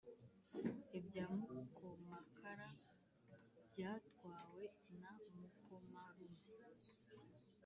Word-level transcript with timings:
ibya 0.97 1.25
mukomakara 1.37 2.69
byatwawe 3.69 4.63
na 5.01 5.11
mukomarume 5.37 6.37